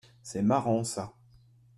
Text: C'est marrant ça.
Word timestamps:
C'est 0.23 0.41
marrant 0.41 0.83
ça. 0.83 1.13